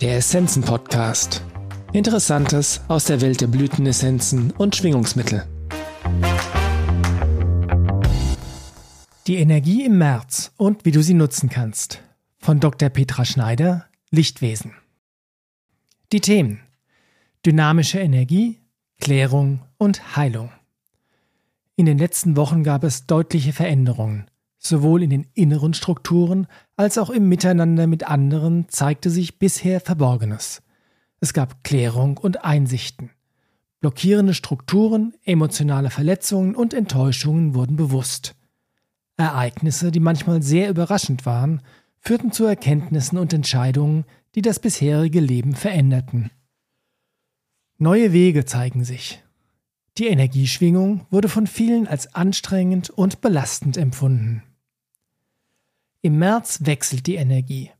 Der 0.00 0.16
Essenzen 0.16 0.62
Podcast. 0.62 1.44
Interessantes 1.92 2.80
aus 2.88 3.04
der 3.04 3.20
Welt 3.20 3.42
der 3.42 3.48
Blütenessenzen 3.48 4.50
und 4.52 4.74
Schwingungsmittel. 4.74 5.46
Die 9.26 9.36
Energie 9.36 9.84
im 9.84 9.98
März 9.98 10.52
und 10.56 10.86
wie 10.86 10.90
du 10.90 11.02
sie 11.02 11.12
nutzen 11.12 11.50
kannst. 11.50 12.00
Von 12.38 12.60
Dr. 12.60 12.88
Petra 12.88 13.26
Schneider, 13.26 13.84
Lichtwesen. 14.10 14.72
Die 16.12 16.22
Themen: 16.22 16.60
Dynamische 17.44 18.00
Energie, 18.00 18.58
Klärung 19.00 19.60
und 19.76 20.16
Heilung. 20.16 20.50
In 21.76 21.84
den 21.84 21.98
letzten 21.98 22.36
Wochen 22.36 22.64
gab 22.64 22.84
es 22.84 23.04
deutliche 23.04 23.52
Veränderungen. 23.52 24.30
Sowohl 24.62 25.02
in 25.02 25.10
den 25.10 25.26
inneren 25.32 25.72
Strukturen 25.72 26.46
als 26.76 26.98
auch 26.98 27.08
im 27.08 27.28
Miteinander 27.28 27.86
mit 27.86 28.06
anderen 28.06 28.68
zeigte 28.68 29.08
sich 29.08 29.38
bisher 29.38 29.80
Verborgenes. 29.80 30.62
Es 31.18 31.32
gab 31.32 31.64
Klärung 31.64 32.18
und 32.18 32.44
Einsichten. 32.44 33.10
Blockierende 33.80 34.34
Strukturen, 34.34 35.14
emotionale 35.24 35.88
Verletzungen 35.88 36.54
und 36.54 36.74
Enttäuschungen 36.74 37.54
wurden 37.54 37.76
bewusst. 37.76 38.34
Ereignisse, 39.16 39.90
die 39.90 40.00
manchmal 40.00 40.42
sehr 40.42 40.68
überraschend 40.68 41.24
waren, 41.24 41.62
führten 41.98 42.30
zu 42.30 42.44
Erkenntnissen 42.44 43.18
und 43.18 43.32
Entscheidungen, 43.32 44.04
die 44.34 44.42
das 44.42 44.58
bisherige 44.58 45.20
Leben 45.20 45.54
veränderten. 45.54 46.30
Neue 47.78 48.12
Wege 48.12 48.44
zeigen 48.44 48.84
sich. 48.84 49.22
Die 49.96 50.08
Energieschwingung 50.08 51.06
wurde 51.10 51.28
von 51.28 51.46
vielen 51.46 51.86
als 51.86 52.14
anstrengend 52.14 52.90
und 52.90 53.22
belastend 53.22 53.78
empfunden. 53.78 54.42
Im 56.02 56.18
März 56.18 56.60
wechselt 56.62 57.06
die 57.06 57.16
Energie. 57.16 57.70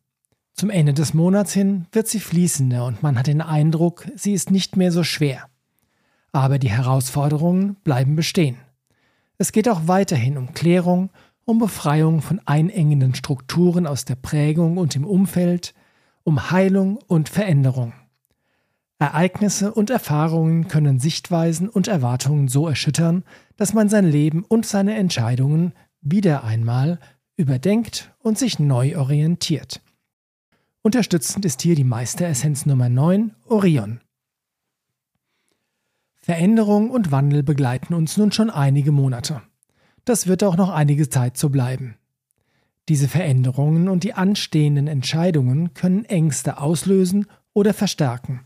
Zum 0.52 0.69
Ende 0.69 0.92
des 0.92 1.15
Monats 1.15 1.55
hin 1.55 1.87
wird 1.91 2.06
sie 2.06 2.20
fließender 2.20 2.84
und 2.84 3.02
man 3.02 3.19
hat 3.19 3.29
den 3.29 3.40
Eindruck, 3.40 4.07
sie 4.15 4.35
ist 4.35 4.51
nicht 4.51 4.76
mehr 4.76 4.93
so 4.93 5.04
schwer. 5.04 5.49
Aber 6.30 6.59
die 6.59 6.71
Herausforderungen 6.71 7.76
bleiben 7.82 8.16
bestehen. 8.16 8.57
Es 9.38 9.52
geht 9.52 9.71
auch 9.71 9.82
weiterhin 9.87 10.37
um 10.37 10.52
Klärung, 10.52 11.09
um 11.46 11.59
Befreiung 11.59 12.21
von 12.21 12.43
einengenden 12.45 13.15
Strukturen 13.15 13.87
aus 13.87 14.04
der 14.04 14.16
Prägung 14.16 14.76
und 14.76 14.95
im 14.96 15.07
Umfeld, 15.07 15.73
um 16.23 16.51
Heilung 16.51 16.98
und 17.07 17.30
Veränderung. 17.30 17.95
Ereignisse 18.98 19.73
und 19.73 19.88
Erfahrungen 19.88 20.68
können 20.68 21.01
Sichtweisen 21.01 21.71
und 21.71 21.88
Erwartungen 21.88 22.48
so 22.48 22.68
erschüttern, 22.68 23.24
dass 23.57 23.73
man 23.73 23.88
sein 23.88 24.04
Leben 24.04 24.45
und 24.45 24.66
seine 24.66 24.95
Entscheidungen 24.96 25.73
wieder 26.02 26.45
einmal 26.45 26.98
überdenkt 27.41 28.15
und 28.19 28.38
sich 28.38 28.59
neu 28.59 28.99
orientiert. 28.99 29.80
Unterstützend 30.83 31.45
ist 31.47 31.63
hier 31.63 31.74
die 31.74 31.85
Meisteressenz 31.85 32.66
Nummer 32.66 32.91
9, 32.91 33.35
Orion. 33.47 34.01
Veränderung 36.21 36.91
und 36.91 37.10
Wandel 37.10 37.43
begleiten 37.43 37.95
uns 37.95 38.19
nun 38.19 38.30
schon 38.30 38.51
einige 38.51 38.93
Monate. 38.93 39.43
Das 40.05 40.27
wird 40.27 40.45
auch 40.45 40.57
noch 40.57 40.69
einige 40.69 41.09
Zeit 41.09 41.38
so 41.38 41.49
bleiben. 41.49 41.97
Diese 42.91 43.09
Veränderungen 43.09 43.88
und 43.88 44.04
die 44.04 44.15
anstehenden 44.15 44.87
Entscheidungen 44.87 45.73
können 45.73 46.04
Ängste 46.04 46.59
auslösen 46.59 47.27
oder 47.54 47.73
verstärken. 47.73 48.41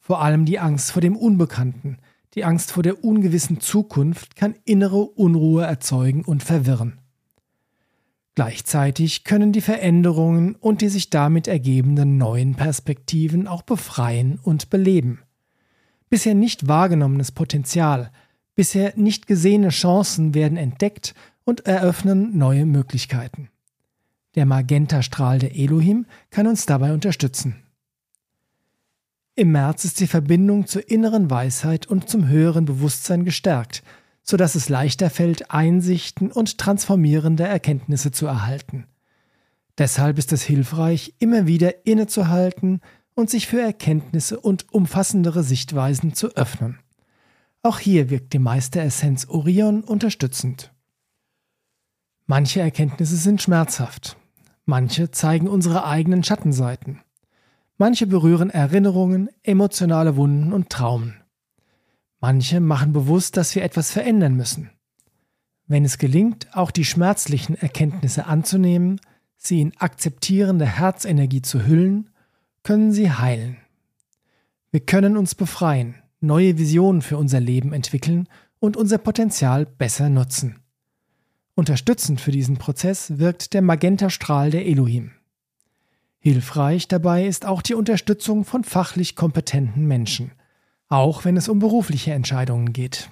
Vor 0.00 0.22
allem 0.22 0.46
die 0.46 0.58
Angst 0.58 0.92
vor 0.92 1.02
dem 1.02 1.16
Unbekannten, 1.16 1.98
die 2.34 2.44
Angst 2.44 2.72
vor 2.72 2.82
der 2.82 3.04
ungewissen 3.04 3.60
Zukunft 3.60 4.34
kann 4.34 4.54
innere 4.64 5.02
Unruhe 5.02 5.64
erzeugen 5.64 6.24
und 6.24 6.42
verwirren. 6.42 7.00
Gleichzeitig 8.38 9.24
können 9.24 9.50
die 9.50 9.60
Veränderungen 9.60 10.54
und 10.54 10.80
die 10.80 10.90
sich 10.90 11.10
damit 11.10 11.48
ergebenden 11.48 12.18
neuen 12.18 12.54
Perspektiven 12.54 13.48
auch 13.48 13.62
befreien 13.62 14.38
und 14.40 14.70
beleben. 14.70 15.24
Bisher 16.08 16.36
nicht 16.36 16.68
wahrgenommenes 16.68 17.32
Potenzial, 17.32 18.12
bisher 18.54 18.92
nicht 18.94 19.26
gesehene 19.26 19.70
Chancen 19.70 20.34
werden 20.34 20.56
entdeckt 20.56 21.16
und 21.42 21.66
eröffnen 21.66 22.38
neue 22.38 22.64
Möglichkeiten. 22.64 23.48
Der 24.36 24.46
Magentastrahl 24.46 25.40
der 25.40 25.56
Elohim 25.56 26.06
kann 26.30 26.46
uns 26.46 26.64
dabei 26.64 26.92
unterstützen. 26.92 27.56
Im 29.34 29.50
März 29.50 29.84
ist 29.84 29.98
die 29.98 30.06
Verbindung 30.06 30.68
zur 30.68 30.88
inneren 30.88 31.28
Weisheit 31.28 31.88
und 31.88 32.08
zum 32.08 32.28
höheren 32.28 32.66
Bewusstsein 32.66 33.24
gestärkt, 33.24 33.82
sodass 34.28 34.56
es 34.56 34.68
leichter 34.68 35.08
fällt, 35.08 35.50
Einsichten 35.50 36.30
und 36.30 36.58
transformierende 36.58 37.44
Erkenntnisse 37.44 38.12
zu 38.12 38.26
erhalten. 38.26 38.86
Deshalb 39.78 40.18
ist 40.18 40.34
es 40.34 40.42
hilfreich, 40.42 41.14
immer 41.18 41.46
wieder 41.46 41.86
innezuhalten 41.86 42.82
und 43.14 43.30
sich 43.30 43.46
für 43.46 43.62
Erkenntnisse 43.62 44.38
und 44.38 44.70
umfassendere 44.70 45.42
Sichtweisen 45.42 46.12
zu 46.12 46.36
öffnen. 46.36 46.78
Auch 47.62 47.78
hier 47.78 48.10
wirkt 48.10 48.34
die 48.34 48.38
Meisteressenz 48.38 49.26
Orion 49.28 49.82
unterstützend. 49.82 50.74
Manche 52.26 52.60
Erkenntnisse 52.60 53.16
sind 53.16 53.40
schmerzhaft, 53.40 54.18
manche 54.66 55.10
zeigen 55.10 55.48
unsere 55.48 55.86
eigenen 55.86 56.22
Schattenseiten. 56.22 57.00
Manche 57.78 58.06
berühren 58.06 58.50
Erinnerungen, 58.50 59.30
emotionale 59.42 60.16
Wunden 60.16 60.52
und 60.52 60.68
Traumen. 60.68 61.14
Manche 62.20 62.60
machen 62.60 62.92
bewusst, 62.92 63.36
dass 63.36 63.54
wir 63.54 63.62
etwas 63.62 63.90
verändern 63.90 64.34
müssen. 64.34 64.70
Wenn 65.66 65.84
es 65.84 65.98
gelingt, 65.98 66.48
auch 66.52 66.70
die 66.70 66.84
schmerzlichen 66.84 67.54
Erkenntnisse 67.56 68.26
anzunehmen, 68.26 69.00
sie 69.36 69.60
in 69.60 69.76
akzeptierende 69.76 70.66
Herzenergie 70.66 71.42
zu 71.42 71.66
hüllen, 71.66 72.10
können 72.62 72.92
sie 72.92 73.10
heilen. 73.10 73.58
Wir 74.70 74.80
können 74.80 75.16
uns 75.16 75.34
befreien, 75.34 75.94
neue 76.20 76.58
Visionen 76.58 77.02
für 77.02 77.16
unser 77.16 77.40
Leben 77.40 77.72
entwickeln 77.72 78.28
und 78.58 78.76
unser 78.76 78.98
Potenzial 78.98 79.66
besser 79.66 80.08
nutzen. 80.08 80.56
Unterstützend 81.54 82.20
für 82.20 82.32
diesen 82.32 82.56
Prozess 82.56 83.18
wirkt 83.18 83.54
der 83.54 83.62
Magentastrahl 83.62 84.50
der 84.50 84.66
Elohim. 84.66 85.12
Hilfreich 86.18 86.88
dabei 86.88 87.26
ist 87.26 87.46
auch 87.46 87.62
die 87.62 87.74
Unterstützung 87.74 88.44
von 88.44 88.64
fachlich 88.64 89.16
kompetenten 89.16 89.86
Menschen, 89.86 90.32
auch 90.88 91.24
wenn 91.24 91.36
es 91.36 91.48
um 91.48 91.58
berufliche 91.58 92.12
Entscheidungen 92.12 92.72
geht. 92.72 93.10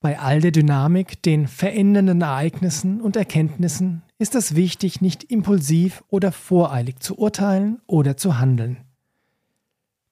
Bei 0.00 0.18
all 0.18 0.40
der 0.40 0.50
Dynamik, 0.50 1.22
den 1.22 1.48
verändernden 1.48 2.20
Ereignissen 2.20 3.00
und 3.00 3.16
Erkenntnissen 3.16 4.02
ist 4.18 4.34
es 4.34 4.54
wichtig, 4.54 5.00
nicht 5.00 5.24
impulsiv 5.24 6.04
oder 6.08 6.32
voreilig 6.32 7.00
zu 7.00 7.18
urteilen 7.18 7.80
oder 7.86 8.16
zu 8.16 8.38
handeln. 8.38 8.78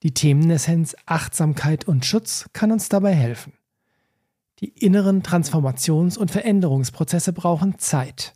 Die 0.03 0.13
Themenessenz 0.13 0.97
Achtsamkeit 1.07 1.87
und 1.87 2.05
Schutz 2.05 2.51
kann 2.53 2.73
uns 2.73 2.89
dabei 2.89 3.15
helfen. 3.15 3.53
Die 4.61 4.69
inneren 4.69 5.23
Transformations- 5.23 6.19
und 6.19 6.31
Veränderungsprozesse 6.31 7.33
brauchen 7.33 7.79
Zeit. 7.79 8.35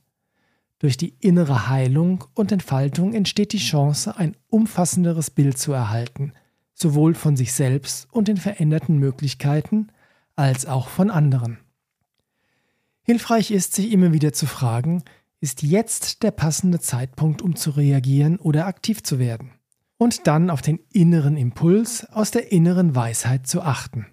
Durch 0.79 0.97
die 0.97 1.15
innere 1.21 1.69
Heilung 1.69 2.25
und 2.35 2.53
Entfaltung 2.53 3.15
entsteht 3.15 3.53
die 3.53 3.59
Chance, 3.59 4.17
ein 4.17 4.37
umfassenderes 4.49 5.31
Bild 5.31 5.59
zu 5.59 5.73
erhalten, 5.73 6.33
sowohl 6.81 7.15
von 7.15 7.37
sich 7.37 7.53
selbst 7.53 8.09
und 8.13 8.29
den 8.29 8.37
veränderten 8.37 8.99
Möglichkeiten 8.99 9.89
als 10.37 10.67
auch 10.67 10.89
von 10.89 11.11
anderen. 11.11 11.59
Hilfreich 13.03 13.51
ist, 13.51 13.75
sich 13.75 13.91
immer 13.91 14.13
wieder 14.13 14.33
zu 14.33 14.47
fragen, 14.47 15.03
ist 15.41 15.63
jetzt 15.63 16.23
der 16.23 16.31
passende 16.31 16.81
Zeitpunkt, 16.81 17.43
um 17.43 17.57
zu 17.57 17.71
reagieren 17.71 18.39
oder 18.39 18.67
aktiv 18.67 19.03
zu 19.03 19.19
werden? 19.19 19.53
Und 19.97 20.27
dann 20.27 20.51
auf 20.51 20.63
den 20.63 20.79
inneren 20.93 21.37
Impuls 21.37 22.07
aus 22.13 22.31
der 22.31 22.53
inneren 22.53 22.95
Weisheit 22.95 23.47
zu 23.47 23.63
achten. 23.63 24.07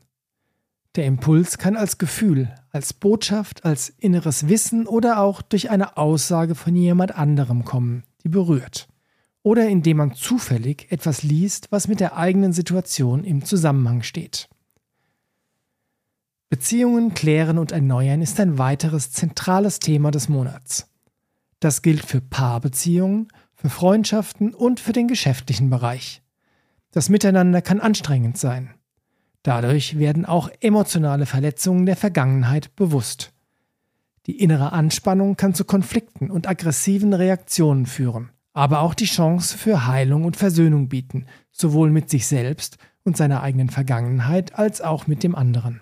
Der 0.95 1.05
Impuls 1.05 1.57
kann 1.57 1.75
als 1.75 1.97
Gefühl, 1.97 2.55
als 2.71 2.93
Botschaft, 2.93 3.65
als 3.65 3.89
inneres 3.89 4.47
Wissen 4.47 4.87
oder 4.87 5.19
auch 5.19 5.41
durch 5.41 5.69
eine 5.69 5.97
Aussage 5.97 6.55
von 6.55 6.75
jemand 6.75 7.15
anderem 7.15 7.65
kommen, 7.65 8.03
die 8.23 8.29
berührt. 8.29 8.87
Oder 9.45 9.67
indem 9.69 9.97
man 9.97 10.13
zufällig 10.15 10.87
etwas 10.91 11.21
liest, 11.21 11.71
was 11.71 11.87
mit 11.87 11.99
der 11.99 12.17
eigenen 12.17 12.51
Situation 12.51 13.23
im 13.23 13.45
Zusammenhang 13.45 14.01
steht. 14.01 14.49
Beziehungen 16.49 17.13
klären 17.13 17.59
und 17.59 17.71
erneuern 17.71 18.23
ist 18.23 18.39
ein 18.39 18.57
weiteres 18.57 19.11
zentrales 19.11 19.77
Thema 19.77 20.09
des 20.09 20.29
Monats. 20.29 20.87
Das 21.59 21.83
gilt 21.83 22.03
für 22.03 22.21
Paarbeziehungen, 22.21 23.27
für 23.53 23.69
Freundschaften 23.69 24.51
und 24.51 24.79
für 24.79 24.93
den 24.93 25.07
geschäftlichen 25.07 25.69
Bereich. 25.69 26.23
Das 26.89 27.09
Miteinander 27.09 27.61
kann 27.61 27.79
anstrengend 27.79 28.39
sein. 28.39 28.73
Dadurch 29.43 29.99
werden 29.99 30.25
auch 30.25 30.49
emotionale 30.59 31.27
Verletzungen 31.27 31.85
der 31.85 31.97
Vergangenheit 31.97 32.75
bewusst. 32.75 33.31
Die 34.25 34.39
innere 34.39 34.71
Anspannung 34.71 35.37
kann 35.37 35.53
zu 35.53 35.65
Konflikten 35.65 36.31
und 36.31 36.47
aggressiven 36.47 37.13
Reaktionen 37.13 37.85
führen, 37.85 38.31
aber 38.55 38.79
auch 38.79 38.93
die 38.93 39.05
Chance 39.05 39.55
für 39.57 39.85
Heilung 39.85 40.23
und 40.23 40.37
Versöhnung 40.37 40.87
bieten, 40.87 41.25
sowohl 41.51 41.91
mit 41.91 42.09
sich 42.09 42.25
selbst 42.25 42.77
und 43.03 43.17
seiner 43.17 43.43
eigenen 43.43 43.69
Vergangenheit 43.69 44.57
als 44.57 44.81
auch 44.81 45.07
mit 45.07 45.23
dem 45.23 45.35
anderen. 45.35 45.81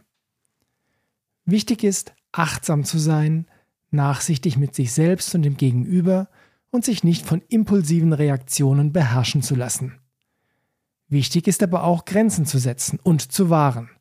Wichtig 1.45 1.83
ist, 1.83 2.13
achtsam 2.31 2.83
zu 2.83 2.97
sein, 2.97 3.45
nachsichtig 3.91 4.57
mit 4.57 4.73
sich 4.73 4.91
selbst 4.91 5.35
und 5.35 5.43
dem 5.43 5.55
Gegenüber 5.55 6.29
und 6.71 6.83
sich 6.83 7.03
nicht 7.03 7.27
von 7.27 7.43
impulsiven 7.47 8.11
Reaktionen 8.11 8.91
beherrschen 8.91 9.43
zu 9.43 9.53
lassen. 9.53 9.99
Wichtig 11.07 11.47
ist 11.47 11.61
aber 11.61 11.83
auch 11.83 12.05
Grenzen 12.05 12.47
zu 12.47 12.57
setzen 12.57 12.99
und 13.03 13.31
zu 13.31 13.51
wahren. 13.51 13.91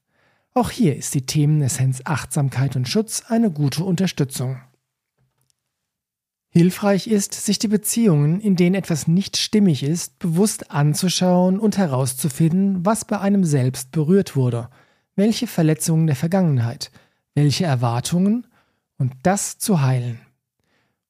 Auch 0.55 0.71
hier 0.71 0.97
ist 0.97 1.15
die 1.15 1.27
Themenessenz 1.27 2.01
Achtsamkeit 2.07 2.75
und 2.75 2.89
Schutz 2.89 3.25
eine 3.29 3.51
gute 3.51 3.85
Unterstützung. 3.85 4.63
Hilfreich 6.55 7.07
ist, 7.07 7.33
sich 7.33 7.59
die 7.59 7.69
Beziehungen, 7.69 8.39
in 8.39 8.57
denen 8.57 8.75
etwas 8.75 9.09
nicht 9.09 9.39
stimmig 9.39 9.83
ist, 9.83 10.19
bewusst 10.19 10.71
anzuschauen 10.71 11.59
und 11.59 11.79
herauszufinden, 11.79 12.85
was 12.85 13.07
bei 13.07 13.19
einem 13.19 13.43
selbst 13.43 13.91
berührt 13.91 14.37
wurde, 14.37 14.69
welche 15.17 15.47
Verletzungen 15.47 16.07
der 16.07 16.15
Vergangenheit, 16.17 16.91
welche 17.35 17.65
Erwartungen 17.65 18.47
und 18.99 19.15
das 19.23 19.57
zu 19.57 19.81
heilen. 19.81 20.21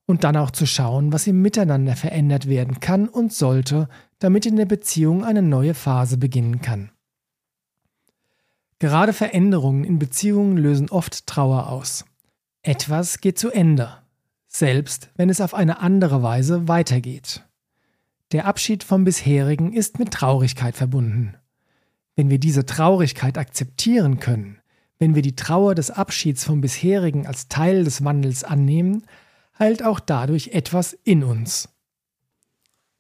Und 0.07 0.23
dann 0.23 0.37
auch 0.37 0.53
zu 0.53 0.65
schauen, 0.65 1.13
was 1.13 1.27
im 1.27 1.43
Miteinander 1.43 1.97
verändert 1.97 2.49
werden 2.49 2.79
kann 2.79 3.09
und 3.09 3.33
sollte, 3.33 3.89
damit 4.21 4.47
in 4.47 4.55
der 4.55 4.67
Beziehung 4.67 5.25
eine 5.25 5.43
neue 5.43 5.75
Phase 5.75 6.19
beginnen 6.19 6.61
kann. 6.61 6.93
Gerade 8.79 9.13
Veränderungen 9.13 9.83
in 9.83 9.99
Beziehungen 9.99 10.57
lösen 10.57 10.89
oft 10.89 11.27
Trauer 11.27 11.69
aus. 11.69 12.05
Etwas 12.63 13.21
geht 13.21 13.41
zu 13.41 13.51
Ende, 13.51 14.02
selbst 14.53 15.11
wenn 15.17 15.31
es 15.31 15.41
auf 15.41 15.55
eine 15.55 15.81
andere 15.81 16.23
Weise 16.23 16.69
weitergeht. 16.69 17.45
Der 18.33 18.47
Abschied 18.47 18.85
vom 18.85 19.05
bisherigen 19.05 19.73
ist 19.73 19.99
mit 19.99 20.11
Traurigkeit 20.13 20.77
verbunden. 20.77 21.35
Wenn 22.15 22.31
wir 22.31 22.39
diese 22.39 22.67
Traurigkeit 22.67 23.39
akzeptieren 23.39 24.21
können, 24.21 24.59
wenn 24.99 25.15
wir 25.15 25.23
die 25.23 25.37
Trauer 25.37 25.75
des 25.75 25.91
Abschieds 25.91 26.45
vom 26.45 26.61
bisherigen 26.61 27.27
als 27.27 27.49
Teil 27.49 27.85
des 27.85 28.05
Wandels 28.05 28.45
annehmen, 28.45 29.05
heilt 29.59 29.83
auch 29.83 30.01
dadurch 30.01 30.49
etwas 30.49 30.93
in 31.05 31.25
uns. 31.25 31.69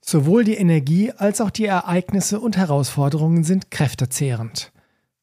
Sowohl 0.04 0.44
die 0.44 0.56
Energie 0.56 1.12
als 1.12 1.40
auch 1.40 1.50
die 1.50 1.66
Ereignisse 1.66 2.40
und 2.40 2.56
Herausforderungen 2.56 3.44
sind 3.44 3.70
kräftezehrend. 3.70 4.72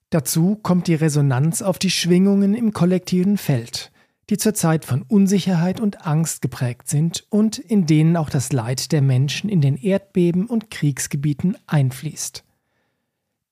Dazu 0.10 0.56
kommt 0.56 0.88
die 0.88 0.96
Resonanz 0.96 1.62
auf 1.62 1.80
die 1.80 1.92
Schwingungen 1.92 2.56
im 2.56 2.72
kollektiven 2.72 3.38
Feld, 3.38 3.92
die 4.30 4.38
zurzeit 4.38 4.86
von 4.86 5.02
Unsicherheit 5.02 5.80
und 5.80 6.06
Angst 6.06 6.42
geprägt 6.42 6.88
sind 6.88 7.26
und 7.30 7.58
in 7.58 7.88
denen 7.88 8.16
auch 8.16 8.30
das 8.30 8.52
Leid 8.54 8.92
der 8.92 9.02
Menschen 9.02 9.50
in 9.50 9.60
den 9.60 9.76
Erdbeben 9.76 10.46
und 10.46 10.70
Kriegsgebieten 10.70 11.58
einfließt. 11.66 12.44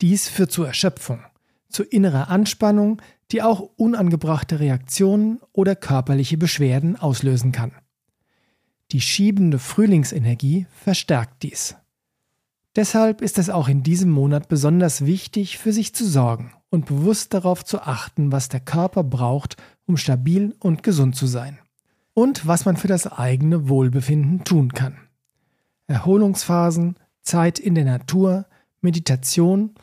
Dies 0.02 0.30
führt 0.30 0.52
zu 0.52 0.64
Erschöpfung, 0.64 1.22
zu 1.70 1.84
innerer 1.84 2.30
Anspannung, 2.30 3.02
die 3.32 3.42
auch 3.42 3.62
unangebrachte 3.76 4.60
Reaktionen 4.60 5.40
oder 5.52 5.76
körperliche 5.76 6.38
Beschwerden 6.38 6.96
auslösen 6.96 7.52
kann. 7.52 7.72
Die 8.92 9.02
schiebende 9.02 9.60
Frühlingsenergie 9.60 10.68
verstärkt 10.72 11.44
dies. 11.44 11.76
Deshalb 12.76 13.22
ist 13.22 13.40
es 13.40 13.50
auch 13.50 13.68
in 13.68 13.82
diesem 13.82 14.12
Monat 14.12 14.48
besonders 14.48 15.06
wichtig, 15.06 15.58
für 15.58 15.74
sich 15.74 15.96
zu 15.96 16.08
sorgen 16.08 16.54
und 16.70 16.86
bewusst 16.86 17.34
darauf 17.34 17.66
zu 17.66 17.82
achten, 17.82 18.32
was 18.32 18.50
der 18.50 18.60
Körper 18.60 19.04
braucht, 19.04 19.58
um 19.88 19.98
stabil 19.98 20.56
und 20.60 20.84
gesund 20.84 21.16
zu 21.16 21.26
sein. 21.26 21.58
Und 22.14 22.46
was 22.46 22.66
man 22.66 22.78
für 22.78 22.88
das 22.88 23.08
eigene 23.08 23.68
Wohlbefinden 23.68 24.44
tun 24.44 24.74
kann. 24.74 24.98
Erholungsphasen, 25.88 26.98
Zeit 27.24 27.58
in 27.58 27.74
der 27.74 27.86
Natur, 27.86 28.46
Meditation, 28.82 29.74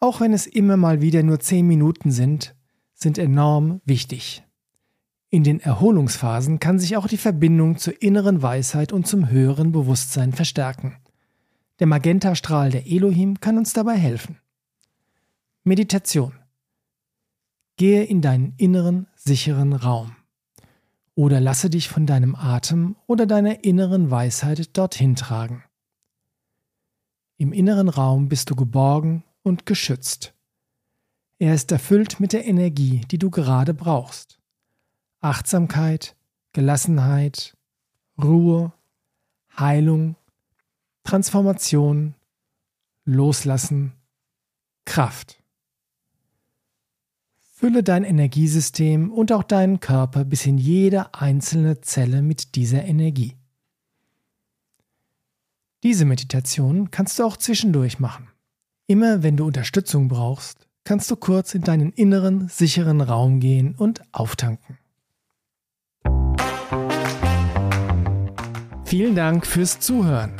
auch 0.00 0.20
wenn 0.20 0.32
es 0.32 0.46
immer 0.46 0.76
mal 0.76 1.00
wieder 1.00 1.22
nur 1.22 1.40
10 1.40 1.66
Minuten 1.66 2.10
sind, 2.10 2.54
sind 2.92 3.18
enorm 3.18 3.80
wichtig. 3.84 4.42
In 5.30 5.44
den 5.44 5.60
Erholungsphasen 5.60 6.60
kann 6.60 6.78
sich 6.78 6.96
auch 6.96 7.06
die 7.06 7.16
Verbindung 7.16 7.78
zur 7.78 8.02
inneren 8.02 8.42
Weisheit 8.42 8.92
und 8.92 9.06
zum 9.06 9.30
höheren 9.30 9.72
Bewusstsein 9.72 10.32
verstärken. 10.32 10.96
Der 11.78 11.86
Magentastrahl 11.86 12.70
der 12.70 12.86
Elohim 12.86 13.40
kann 13.40 13.56
uns 13.56 13.72
dabei 13.72 13.96
helfen. 13.96 14.38
Meditation. 15.64 16.34
Gehe 17.76 18.04
in 18.04 18.20
deinen 18.20 18.54
inneren, 18.56 19.06
sicheren 19.14 19.72
Raum. 19.72 20.16
Oder 21.14 21.40
lasse 21.40 21.68
dich 21.68 21.88
von 21.88 22.06
deinem 22.06 22.34
Atem 22.34 22.96
oder 23.06 23.26
deiner 23.26 23.64
inneren 23.64 24.10
Weisheit 24.10 24.76
dorthin 24.76 25.16
tragen. 25.16 25.64
Im 27.36 27.52
inneren 27.52 27.88
Raum 27.88 28.28
bist 28.28 28.50
du 28.50 28.54
geborgen 28.54 29.24
und 29.42 29.66
geschützt. 29.66 30.34
Er 31.38 31.54
ist 31.54 31.72
erfüllt 31.72 32.20
mit 32.20 32.32
der 32.32 32.46
Energie, 32.46 33.00
die 33.10 33.18
du 33.18 33.30
gerade 33.30 33.74
brauchst. 33.74 34.38
Achtsamkeit, 35.20 36.14
Gelassenheit, 36.52 37.56
Ruhe, 38.22 38.72
Heilung, 39.58 40.16
Transformation, 41.04 42.14
Loslassen, 43.04 43.92
Kraft. 44.84 45.41
Fülle 47.62 47.84
dein 47.84 48.02
Energiesystem 48.02 49.12
und 49.12 49.30
auch 49.30 49.44
deinen 49.44 49.78
Körper 49.78 50.24
bis 50.24 50.46
in 50.46 50.58
jede 50.58 51.14
einzelne 51.14 51.80
Zelle 51.80 52.20
mit 52.20 52.56
dieser 52.56 52.82
Energie. 52.82 53.36
Diese 55.84 56.04
Meditation 56.04 56.90
kannst 56.90 57.20
du 57.20 57.22
auch 57.22 57.36
zwischendurch 57.36 58.00
machen. 58.00 58.26
Immer 58.88 59.22
wenn 59.22 59.36
du 59.36 59.46
Unterstützung 59.46 60.08
brauchst, 60.08 60.66
kannst 60.82 61.08
du 61.08 61.14
kurz 61.14 61.54
in 61.54 61.62
deinen 61.62 61.92
inneren, 61.92 62.48
sicheren 62.48 63.00
Raum 63.00 63.38
gehen 63.38 63.76
und 63.76 64.02
auftanken. 64.10 64.78
Vielen 68.84 69.14
Dank 69.14 69.46
fürs 69.46 69.78
Zuhören. 69.78 70.32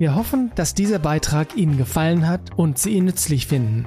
Wir 0.00 0.16
hoffen, 0.16 0.50
dass 0.56 0.74
dieser 0.74 0.98
Beitrag 0.98 1.56
Ihnen 1.56 1.78
gefallen 1.78 2.26
hat 2.26 2.58
und 2.58 2.78
Sie 2.78 2.94
ihn 2.94 3.04
nützlich 3.04 3.46
finden. 3.46 3.86